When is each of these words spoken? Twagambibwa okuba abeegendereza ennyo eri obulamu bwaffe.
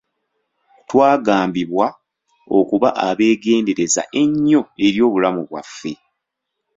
Twagambibwa 0.89 1.85
okuba 2.59 2.89
abeegendereza 3.07 4.01
ennyo 4.21 4.61
eri 4.85 4.99
obulamu 5.07 5.41
bwaffe. 5.49 5.93